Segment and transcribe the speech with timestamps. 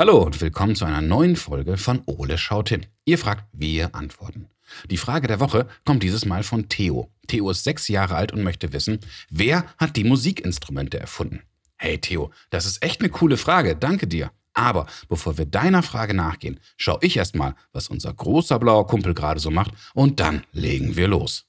[0.00, 2.86] Hallo und willkommen zu einer neuen Folge von Ole schaut hin.
[3.04, 4.48] Ihr fragt, wir antworten.
[4.86, 7.10] Die Frage der Woche kommt dieses Mal von Theo.
[7.26, 11.42] Theo ist sechs Jahre alt und möchte wissen, wer hat die Musikinstrumente erfunden?
[11.76, 14.30] Hey Theo, das ist echt eine coole Frage, danke dir.
[14.54, 19.38] Aber bevor wir deiner Frage nachgehen, schau ich erstmal, was unser großer blauer Kumpel gerade
[19.38, 21.44] so macht und dann legen wir los.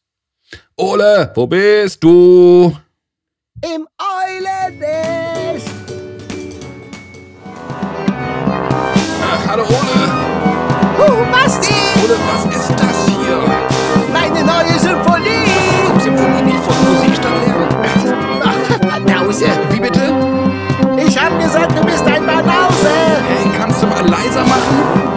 [0.75, 2.77] Ole, wo bist du?
[3.63, 5.20] Im Eulennest!
[11.57, 13.37] Ole, was ist das hier?
[14.13, 16.01] Meine neue Symphonie!
[16.01, 17.69] Symphonie nicht von Musikstadt lernen.
[18.43, 19.47] Ach, Banause!
[19.71, 20.13] Wie bitte?
[21.05, 22.89] Ich hab gesagt, du bist ein Banause!
[23.27, 25.11] Hey, kannst du mal leiser machen?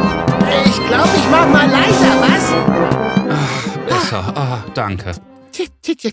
[0.67, 2.45] Ich glaube, ich mach mal leiser, was?
[3.87, 4.33] Besser.
[4.37, 5.13] Ah, danke.
[5.53, 6.13] Tch, tch.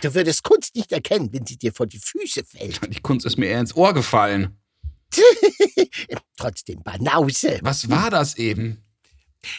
[0.00, 2.80] Du würdest Kunst nicht erkennen, wenn sie dir vor die Füße fällt.
[2.92, 4.56] Die Kunst ist mir eher ins Ohr gefallen.
[6.36, 7.60] Trotzdem Banause.
[7.62, 8.82] Was war das eben?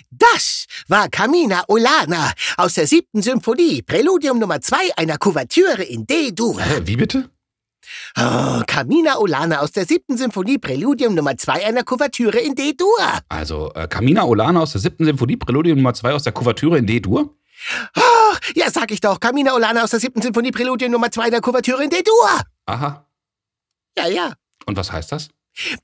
[0.09, 6.59] Das war Camina Olana aus der siebten Symphonie, Präludium Nummer zwei einer Kuvertüre in D-Dur.
[6.83, 7.29] Wie bitte?
[8.17, 12.99] Oh, Camina Olana aus der siebten Symphonie, Präludium Nummer zwei einer Kuvertüre in D-Dur.
[13.29, 16.85] Also, äh, Camina Olana aus der siebten Symphonie, Präludium Nummer 2 aus der Kuvertüre in
[16.85, 17.35] D-Dur?
[17.95, 19.19] Oh, ja, sag ich doch.
[19.19, 22.41] Camina Olana aus der siebten Symphonie, Präludium Nummer zwei der Kuvertüre in D-Dur.
[22.65, 23.07] Aha.
[23.97, 24.33] Ja, ja.
[24.65, 25.29] Und was heißt das?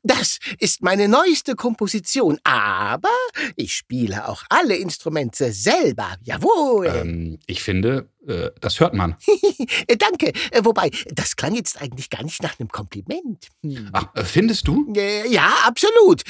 [0.03, 3.09] Das ist meine neueste Komposition, aber
[3.55, 6.15] ich spiele auch alle Instrumente selber.
[6.23, 6.87] Jawohl.
[6.87, 9.15] Ähm, ich finde, äh, das hört man.
[9.87, 10.33] Äh, Danke.
[10.51, 13.47] Äh, Wobei, das klang jetzt eigentlich gar nicht nach einem Kompliment.
[13.63, 13.89] Hm.
[13.93, 14.93] Ach, findest du?
[14.93, 16.23] Ja, absolut.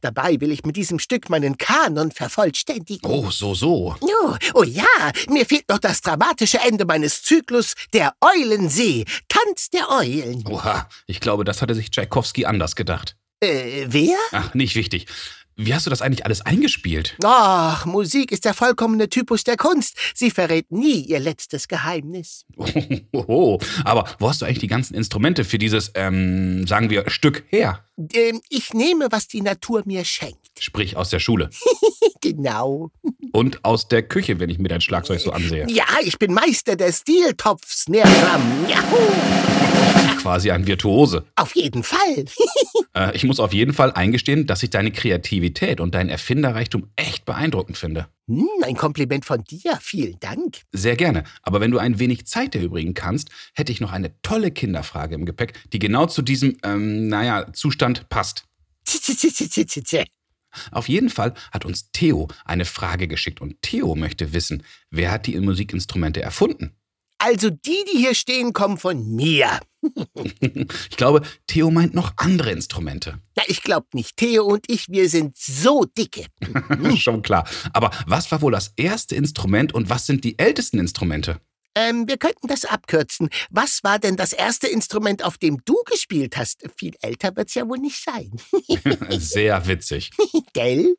[0.00, 3.08] Dabei will ich mit diesem Stück meinen Kanon vervollständigen.
[3.10, 3.96] Oh, so, so.
[4.00, 4.84] Oh, oh ja,
[5.28, 10.44] mir fehlt noch das dramatische Ende meines Zyklus Der Eulensee, Tanz der Eulen.
[10.46, 13.16] Oha, ich glaube, das hatte sich Tchaikovsky anders gedacht.
[13.40, 14.16] Äh, wer?
[14.32, 15.06] Ach, nicht wichtig.
[15.58, 17.16] Wie hast du das eigentlich alles eingespielt?
[17.24, 19.96] Ach, Musik ist der vollkommene Typus der Kunst.
[20.14, 22.44] Sie verrät nie ihr letztes Geheimnis.
[23.12, 27.44] Oho, aber wo hast du eigentlich die ganzen Instrumente für dieses, ähm, sagen wir, Stück
[27.48, 27.86] her?
[28.12, 30.36] Ähm, ich nehme, was die Natur mir schenkt.
[30.58, 31.50] Sprich aus der Schule.
[32.22, 32.90] Genau.
[33.32, 35.66] Und aus der Küche, wenn ich mir dein Schlagzeug so ansehe.
[35.68, 38.42] Ja, ich bin Meister der Stiltopfs, Nährkram.
[38.66, 39.55] Juhu.
[40.18, 41.24] Quasi ein Virtuose.
[41.36, 42.24] Auf jeden Fall.
[42.96, 47.26] Äh, ich muss auf jeden Fall eingestehen, dass ich deine Kreativität und dein Erfinderreichtum echt
[47.26, 48.06] beeindruckend finde.
[48.26, 49.78] Hm, ein Kompliment von dir.
[49.82, 50.62] Vielen Dank.
[50.72, 51.24] Sehr gerne.
[51.42, 55.26] Aber wenn du ein wenig Zeit erübrigen kannst, hätte ich noch eine tolle Kinderfrage im
[55.26, 58.44] Gepäck, die genau zu diesem, ähm, naja, Zustand passt.
[60.70, 65.26] Auf jeden Fall hat uns Theo eine Frage geschickt und Theo möchte wissen, wer hat
[65.26, 66.74] die Musikinstrumente erfunden?
[67.26, 69.58] Also die, die hier stehen, kommen von mir.
[70.90, 73.20] Ich glaube, Theo meint noch andere Instrumente.
[73.36, 74.16] Na, ich glaub nicht.
[74.16, 76.26] Theo und ich, wir sind so dicke.
[76.96, 77.48] Schon klar.
[77.72, 81.40] Aber was war wohl das erste Instrument und was sind die ältesten Instrumente?
[81.76, 83.28] Ähm, wir könnten das abkürzen.
[83.50, 86.64] Was war denn das erste Instrument, auf dem du gespielt hast?
[86.76, 88.32] Viel älter wird's ja wohl nicht sein.
[89.18, 90.10] Sehr witzig.
[90.52, 90.96] Gell?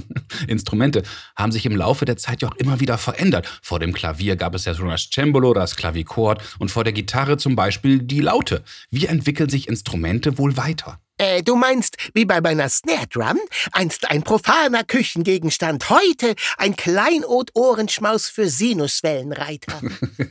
[0.48, 1.02] Instrumente
[1.36, 3.46] haben sich im Laufe der Zeit ja auch immer wieder verändert.
[3.62, 7.36] Vor dem Klavier gab es ja schon das Cembalo, das Klavichord und vor der Gitarre
[7.36, 8.62] zum Beispiel die Laute.
[8.90, 11.00] Wie entwickeln sich Instrumente wohl weiter?
[11.16, 13.38] Äh, du meinst, wie bei meiner Snare Drum?
[13.70, 19.80] Einst ein profaner Küchengegenstand, heute ein Kleinod-Ohrenschmaus für Sinuswellenreiter.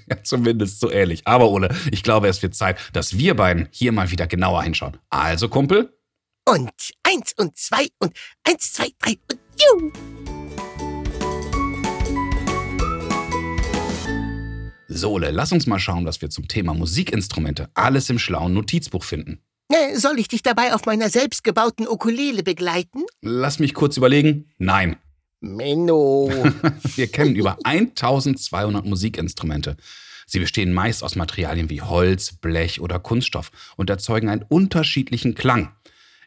[0.09, 1.21] Ja, zumindest so ähnlich.
[1.25, 4.97] Aber Ole, ich glaube, es wird Zeit, dass wir beiden hier mal wieder genauer hinschauen.
[5.09, 5.94] Also, Kumpel,
[6.46, 6.72] Und
[7.04, 9.92] eins und zwei und eins, zwei, drei und juhu.
[14.90, 19.04] so Ole, lass uns mal schauen, was wir zum Thema Musikinstrumente alles im schlauen Notizbuch
[19.04, 19.40] finden.
[19.70, 23.04] Äh, soll ich dich dabei auf meiner selbstgebauten Ukulele begleiten?
[23.22, 24.51] Lass mich kurz überlegen.
[24.57, 24.98] Nein.
[25.39, 26.31] Menno.
[26.96, 29.78] Wir kennen über 1200 Musikinstrumente.
[30.25, 35.75] Sie bestehen meist aus Materialien wie Holz, Blech oder Kunststoff und erzeugen einen unterschiedlichen Klang.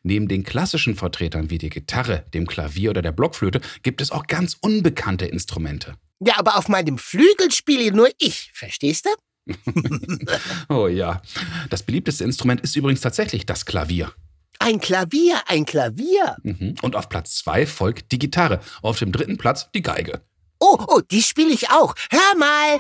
[0.07, 4.29] Neben den klassischen Vertretern wie der Gitarre, dem Klavier oder der Blockflöte gibt es auch
[4.29, 5.95] ganz unbekannte Instrumente.
[6.21, 9.11] Ja, aber auf meinem Flügel spiele nur ich, verstehst du?
[10.69, 11.23] Oh ja.
[11.71, 14.13] Das beliebteste Instrument ist übrigens tatsächlich das Klavier.
[14.61, 16.37] Ein Klavier, ein Klavier.
[16.45, 16.77] Mhm.
[16.83, 18.61] Und auf Platz zwei folgt die Gitarre.
[18.83, 20.21] Auf dem dritten Platz die Geige.
[20.61, 21.97] Oh, oh, die spiele ich auch.
[22.11, 22.79] Hör mal.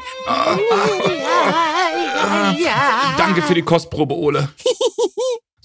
[1.18, 3.14] Ja, ja.
[3.18, 4.48] Danke für die Kostprobe, Ole.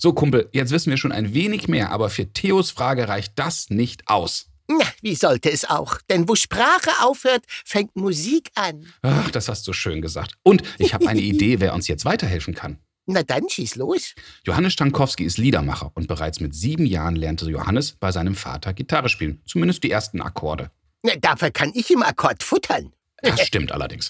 [0.04, 3.70] So, Kumpel, jetzt wissen wir schon ein wenig mehr, aber für Theos Frage reicht das
[3.70, 4.48] nicht aus.
[4.68, 6.00] Na, wie sollte es auch?
[6.10, 8.88] Denn wo Sprache aufhört, fängt Musik an.
[9.04, 10.34] Ach, das hast du schön gesagt.
[10.42, 12.80] Und ich habe eine Idee, wer uns jetzt weiterhelfen kann.
[13.06, 14.16] Na dann, schieß los.
[14.44, 19.08] Johannes Stankowski ist Liedermacher und bereits mit sieben Jahren lernte Johannes bei seinem Vater Gitarre
[19.08, 19.44] spielen.
[19.46, 20.72] Zumindest die ersten Akkorde.
[21.04, 22.92] Na, dafür kann ich im Akkord futtern.
[23.22, 24.10] Das stimmt allerdings.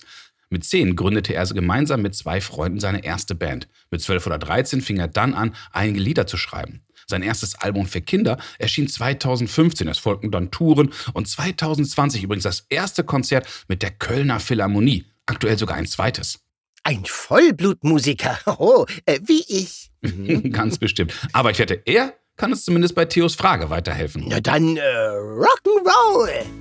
[0.51, 3.69] Mit zehn gründete er gemeinsam mit zwei Freunden seine erste Band.
[3.89, 6.81] Mit zwölf oder dreizehn fing er dann an, einige Lieder zu schreiben.
[7.07, 9.87] Sein erstes Album für Kinder erschien 2015.
[9.87, 15.05] Es folgten dann Touren und 2020 übrigens das erste Konzert mit der Kölner Philharmonie.
[15.25, 16.39] Aktuell sogar ein zweites.
[16.83, 18.39] Ein Vollblutmusiker.
[18.59, 19.91] Oh, äh, wie ich.
[20.51, 21.13] Ganz bestimmt.
[21.31, 24.25] Aber ich wette, er kann uns zumindest bei Theos Frage weiterhelfen.
[24.27, 26.60] Na dann, äh, Rock'n'Roll.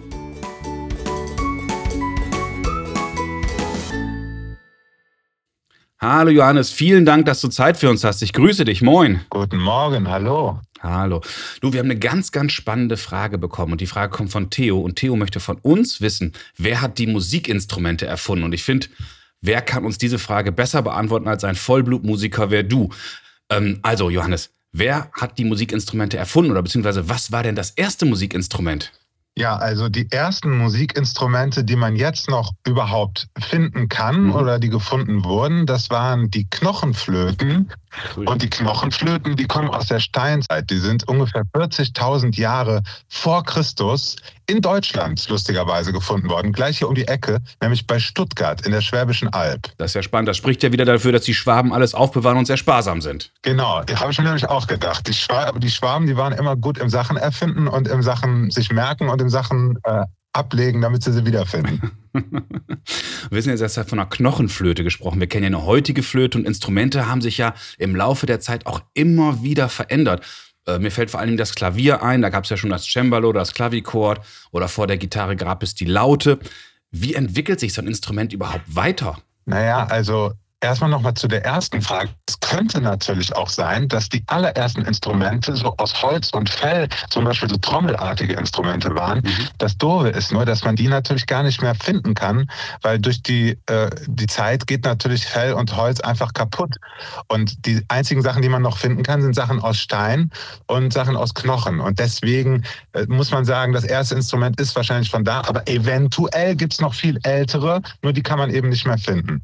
[6.03, 8.23] Hallo Johannes, vielen Dank, dass du Zeit für uns hast.
[8.23, 8.81] Ich grüße dich.
[8.81, 9.21] Moin.
[9.29, 10.59] Guten Morgen, hallo.
[10.81, 11.21] Hallo.
[11.61, 14.81] Du, wir haben eine ganz, ganz spannende Frage bekommen und die Frage kommt von Theo
[14.81, 18.47] und Theo möchte von uns wissen, wer hat die Musikinstrumente erfunden?
[18.47, 18.87] Und ich finde,
[19.43, 22.89] wer kann uns diese Frage besser beantworten als ein Vollblutmusiker wer du?
[23.51, 28.07] Ähm, also Johannes, wer hat die Musikinstrumente erfunden oder beziehungsweise was war denn das erste
[28.07, 28.91] Musikinstrument?
[29.41, 34.35] Ja, also die ersten Musikinstrumente, die man jetzt noch überhaupt finden kann mhm.
[34.35, 37.73] oder die gefunden wurden, das waren die Knochenflöten.
[38.17, 40.71] Und die Knochenflöten, die kommen aus der Steinzeit.
[40.71, 44.17] Die sind ungefähr 40.000 Jahre vor Christus
[44.47, 46.53] in Deutschland lustigerweise gefunden worden.
[46.53, 49.69] Gleich hier um die Ecke, nämlich bei Stuttgart in der Schwäbischen Alb.
[49.79, 50.29] Das ist ja spannend.
[50.29, 53.33] Das spricht ja wieder dafür, dass die Schwaben alles aufbewahren und sehr sparsam sind.
[53.43, 55.07] Genau, habe ich mir nämlich auch gedacht.
[55.07, 58.71] Die, Schwa die Schwaben, die waren immer gut im Sachen erfinden und im Sachen sich
[58.73, 61.93] merken und im Sachen äh, ablegen, damit sie sie wiederfinden.
[62.13, 65.21] Wir wissen jetzt erst von einer Knochenflöte gesprochen.
[65.21, 68.67] Wir kennen ja eine heutige Flöte und Instrumente haben sich ja im Laufe der Zeit
[68.67, 70.25] auch immer wieder verändert.
[70.67, 73.29] Äh, mir fällt vor allem das Klavier ein, da gab es ja schon das Cembalo
[73.29, 76.39] oder das Klavichord oder vor der Gitarre gab es die Laute.
[76.91, 79.19] Wie entwickelt sich so ein Instrument überhaupt weiter?
[79.47, 82.11] Naja, also Erstmal nochmal zu der ersten Frage.
[82.29, 87.25] Es könnte natürlich auch sein, dass die allerersten Instrumente so aus Holz und Fell, zum
[87.25, 89.21] Beispiel so trommelartige Instrumente waren.
[89.21, 89.49] Mhm.
[89.57, 92.51] Das Doofe ist nur, dass man die natürlich gar nicht mehr finden kann,
[92.83, 96.77] weil durch die, äh, die Zeit geht natürlich Fell und Holz einfach kaputt.
[97.29, 100.31] Und die einzigen Sachen, die man noch finden kann, sind Sachen aus Stein
[100.67, 101.81] und Sachen aus Knochen.
[101.81, 106.55] Und deswegen äh, muss man sagen, das erste Instrument ist wahrscheinlich von da, aber eventuell
[106.55, 109.43] gibt es noch viel ältere, nur die kann man eben nicht mehr finden.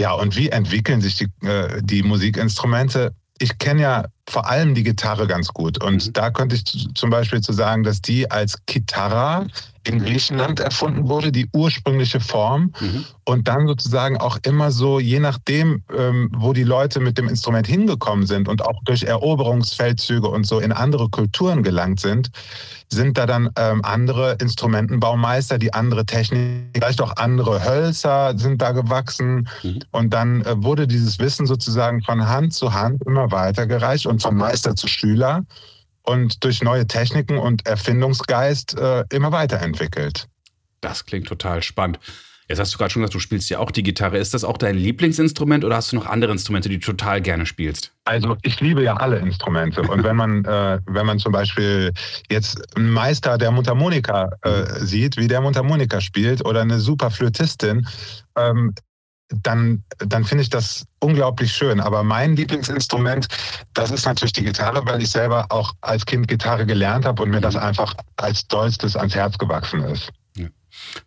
[0.00, 3.12] Ja, und wie entwickeln sich die, äh, die Musikinstrumente?
[3.38, 5.82] Ich kenne ja vor allem die Gitarre ganz gut.
[5.84, 6.12] Und mhm.
[6.14, 9.46] da könnte ich zum Beispiel zu sagen, dass die als Gitarra
[9.84, 12.72] in Griechenland erfunden wurde, die ursprüngliche Form.
[12.80, 13.04] Mhm.
[13.24, 17.66] Und dann sozusagen auch immer so, je nachdem, ähm, wo die Leute mit dem Instrument
[17.66, 22.30] hingekommen sind und auch durch Eroberungsfeldzüge und so in andere Kulturen gelangt sind,
[22.88, 28.72] sind da dann ähm, andere Instrumentenbaumeister, die andere Technik, vielleicht auch andere Hölzer sind da
[28.72, 29.48] gewachsen.
[29.62, 29.78] Mhm.
[29.92, 34.36] Und dann äh, wurde dieses Wissen sozusagen von Hand zu Hand immer weitergereicht und von
[34.36, 35.44] Meister zu Schüler
[36.10, 40.26] und durch neue Techniken und Erfindungsgeist äh, immer weiterentwickelt.
[40.80, 42.00] Das klingt total spannend.
[42.48, 44.18] Jetzt hast du gerade schon gesagt, du spielst ja auch die Gitarre.
[44.18, 47.46] Ist das auch dein Lieblingsinstrument oder hast du noch andere Instrumente, die du total gerne
[47.46, 47.92] spielst?
[48.04, 49.82] Also ich liebe ja alle Instrumente.
[49.82, 51.92] Und wenn man, äh, wenn man zum Beispiel
[52.28, 57.86] jetzt einen Meister der Mundharmonika äh, sieht, wie der Mundharmonika spielt, oder eine super Flötistin,
[58.36, 58.74] ähm,
[59.42, 61.80] dann, dann finde ich das unglaublich schön.
[61.80, 63.28] Aber mein Lieblingsinstrument,
[63.74, 67.30] das ist natürlich die Gitarre, weil ich selber auch als Kind Gitarre gelernt habe und
[67.30, 67.60] mir das mhm.
[67.60, 70.10] einfach als dollstes ans Herz gewachsen ist.
[70.36, 70.48] Ja.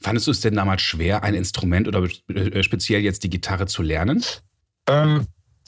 [0.02, 3.82] Fandest du es denn damals schwer, ein Instrument oder äh, speziell jetzt die Gitarre zu
[3.82, 4.24] lernen?
[4.88, 5.28] Ähm,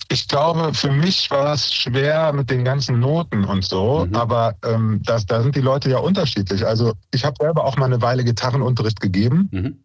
[0.10, 4.16] ich glaube, für mich war es schwer mit den ganzen Noten und so, mhm.
[4.16, 6.66] aber ähm, das, da sind die Leute ja unterschiedlich.
[6.66, 9.50] Also ich habe selber auch mal eine Weile Gitarrenunterricht gegeben.
[9.52, 9.80] Mhm.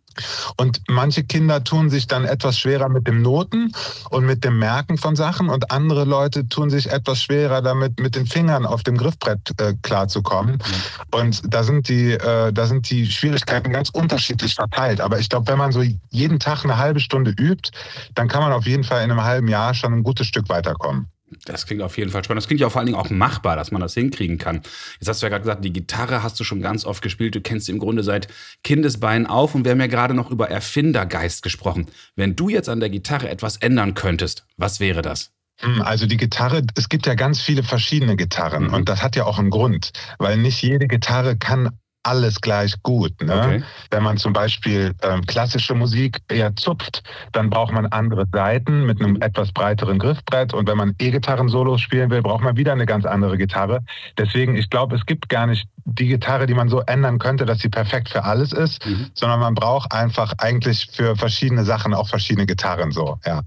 [0.57, 3.73] Und manche Kinder tun sich dann etwas schwerer mit dem Noten
[4.11, 8.15] und mit dem Merken von Sachen und andere Leute tun sich etwas schwerer damit, mit
[8.15, 10.55] den Fingern auf dem Griffbrett äh, klarzukommen.
[10.55, 11.19] Mhm.
[11.19, 15.01] Und da sind, die, äh, da sind die Schwierigkeiten ganz unterschiedlich verteilt.
[15.01, 17.71] Aber ich glaube, wenn man so jeden Tag eine halbe Stunde übt,
[18.15, 21.07] dann kann man auf jeden Fall in einem halben Jahr schon ein gutes Stück weiterkommen.
[21.45, 22.43] Das klingt auf jeden Fall spannend.
[22.43, 24.63] Das klingt ja vor allen Dingen auch machbar, dass man das hinkriegen kann.
[24.99, 27.35] Jetzt hast du ja gerade gesagt, die Gitarre hast du schon ganz oft gespielt.
[27.35, 28.29] Du kennst sie im Grunde seit
[28.65, 31.87] Kindesbeinen auf und wir haben ja gerade noch über Erfindergeist gesprochen.
[32.17, 35.33] Wenn du jetzt an der Gitarre etwas ändern könntest, was wäre das?
[35.61, 38.75] Hm, also die Gitarre, es gibt ja ganz viele verschiedene Gitarren mhm.
[38.75, 43.13] und das hat ja auch einen Grund, weil nicht jede Gitarre kann alles gleich gut.
[43.23, 43.37] Ne?
[43.37, 43.63] Okay.
[43.91, 47.03] Wenn man zum Beispiel ähm, klassische Musik eher zupft,
[47.33, 50.55] dann braucht man andere Seiten mit einem etwas breiteren Griffbrett.
[50.55, 53.81] Und wenn man E-Gitarren-Solos spielen will, braucht man wieder eine ganz andere Gitarre.
[54.17, 57.59] Deswegen, ich glaube, es gibt gar nicht die Gitarre, die man so ändern könnte, dass
[57.59, 59.11] sie perfekt für alles ist, mhm.
[59.15, 63.43] sondern man braucht einfach eigentlich für verschiedene Sachen auch verschiedene Gitarren so, ja.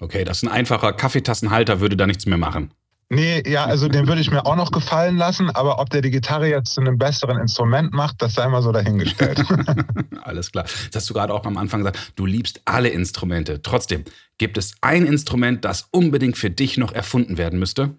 [0.00, 2.70] Okay, das ist ein einfacher Kaffeetassenhalter, würde da nichts mehr machen.
[3.10, 6.10] Nee, ja, also den würde ich mir auch noch gefallen lassen, aber ob der die
[6.10, 9.42] Gitarre jetzt zu einem besseren Instrument macht, das sei mal so dahingestellt.
[10.22, 10.64] Alles klar.
[10.64, 13.62] Das hast du gerade auch am Anfang gesagt, du liebst alle Instrumente.
[13.62, 14.04] Trotzdem,
[14.36, 17.94] gibt es ein Instrument, das unbedingt für dich noch erfunden werden müsste?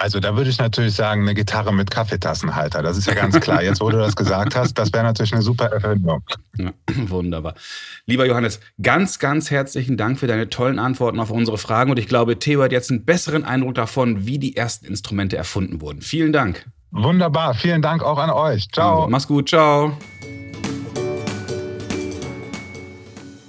[0.00, 2.82] Also da würde ich natürlich sagen, eine Gitarre mit Kaffeetassenhalter.
[2.82, 3.62] Das ist ja ganz klar.
[3.62, 6.22] Jetzt, wo du das gesagt hast, das wäre natürlich eine super Erfindung.
[6.56, 6.72] Ja,
[7.08, 7.54] wunderbar.
[8.06, 11.90] Lieber Johannes, ganz, ganz herzlichen Dank für deine tollen Antworten auf unsere Fragen.
[11.90, 15.82] Und ich glaube, Theo hat jetzt einen besseren Eindruck davon, wie die ersten Instrumente erfunden
[15.82, 16.00] wurden.
[16.00, 16.64] Vielen Dank.
[16.92, 17.52] Wunderbar.
[17.52, 18.70] Vielen Dank auch an euch.
[18.72, 19.00] Ciao.
[19.00, 19.50] Also, mach's gut.
[19.50, 19.98] Ciao.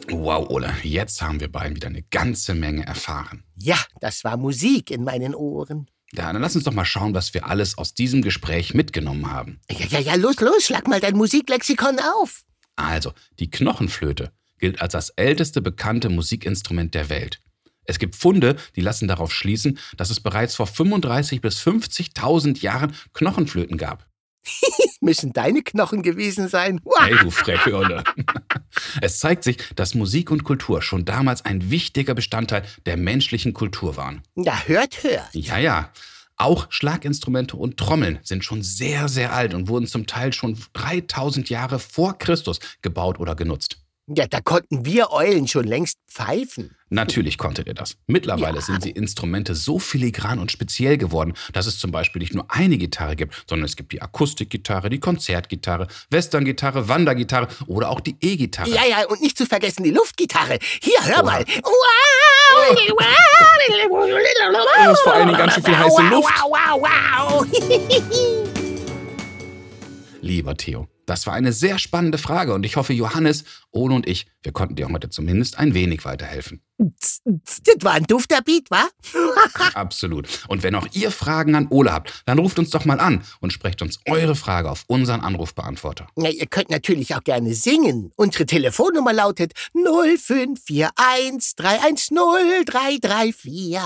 [0.10, 3.46] Wow, Ole, jetzt haben wir beiden wieder eine ganze Menge erfahren.
[3.56, 5.88] Ja, das war Musik in meinen Ohren.
[6.14, 9.62] Ja, dann lass uns doch mal schauen, was wir alles aus diesem Gespräch mitgenommen haben.
[9.70, 12.44] Ja, ja, ja, los, los, schlag mal dein Musiklexikon auf.
[12.76, 17.42] Also, die Knochenflöte gilt als das älteste bekannte Musikinstrument der Welt.
[17.86, 22.94] Es gibt Funde, die lassen darauf schließen, dass es bereits vor 35.000 bis 50.000 Jahren
[23.14, 24.08] Knochenflöten gab.
[25.02, 26.80] Müssen deine Knochen gewesen sein.
[27.00, 28.04] Hey, du Freckhirne.
[29.02, 33.96] Es zeigt sich, dass Musik und Kultur schon damals ein wichtiger Bestandteil der menschlichen Kultur
[33.98, 34.22] waren.
[34.36, 35.34] Ja, hört, hört.
[35.34, 35.92] Ja, ja.
[36.38, 41.50] Auch Schlaginstrumente und Trommeln sind schon sehr, sehr alt und wurden zum Teil schon 3000
[41.50, 43.78] Jahre vor Christus gebaut oder genutzt.
[44.16, 46.76] Ja, da konnten wir Eulen schon längst pfeifen.
[46.90, 47.96] Natürlich konntet ihr das.
[48.08, 48.62] Mittlerweile Ja.
[48.62, 52.78] sind die Instrumente so filigran und speziell geworden, dass es zum Beispiel nicht nur eine
[52.78, 58.70] Gitarre gibt, sondern es gibt die Akustikgitarre, die Konzertgitarre, Westerngitarre, Wandergitarre oder auch die E-Gitarre.
[58.70, 60.60] Ja, ja, und nicht zu vergessen die Luftgitarre.
[60.82, 61.26] Hier, hör Oha.
[61.32, 61.46] mal.
[64.84, 66.30] Das ist vor allen Dingen ganz schön viel heiße Luft.
[66.42, 67.46] Wow, wow, wow.
[70.22, 74.28] Lieber Theo, das war eine sehr spannende Frage und ich hoffe, Johannes, Ole und ich,
[74.44, 76.62] wir konnten dir heute zumindest ein wenig weiterhelfen.
[76.78, 77.20] Das
[77.82, 78.88] war ein dufter Beat, wa?
[79.74, 80.46] Absolut.
[80.48, 83.52] Und wenn auch ihr Fragen an Ole habt, dann ruft uns doch mal an und
[83.52, 86.08] sprecht uns eure Frage auf unseren Anrufbeantworter.
[86.16, 88.14] Ja, ihr könnt natürlich auch gerne singen.
[88.16, 93.78] Unsere Telefonnummer lautet 0541 310 334.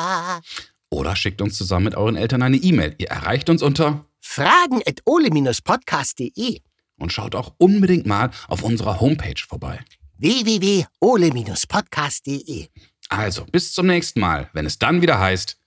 [0.91, 2.93] Oder schickt uns zusammen mit euren Eltern eine E-Mail.
[2.99, 6.59] Ihr erreicht uns unter Fragen at ole-podcast.de
[6.97, 9.79] und schaut auch unbedingt mal auf unserer Homepage vorbei.
[10.17, 12.67] www.ole-podcast.de
[13.09, 15.57] Also, bis zum nächsten Mal, wenn es dann wieder heißt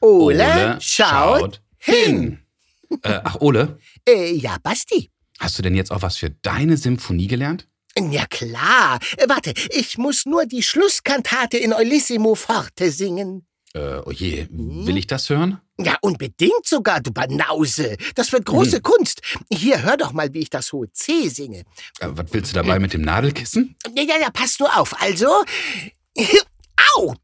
[0.00, 2.38] Ole, schaut hin.
[3.02, 5.10] Äh, ach, Ole, Äh, ja, Basti.
[5.40, 7.66] hast du denn jetzt auch was für deine Symphonie gelernt?
[7.98, 8.98] Ja klar.
[9.16, 13.46] Äh, warte, ich muss nur die Schlusskantate in Eulissimo Forte singen.
[13.74, 15.60] Äh, oh je, will ich das hören?
[15.78, 17.96] Ja, unbedingt sogar, du Banause.
[18.14, 19.20] Das wird große Kunst.
[19.50, 21.64] Hier, hör doch mal, wie ich das hohe C singe.
[21.98, 23.74] Äh, was willst du dabei mit dem Nadelkissen?
[23.96, 25.00] Ja, ja, ja, pass nur auf.
[25.02, 25.26] Also.
[26.96, 27.14] Au!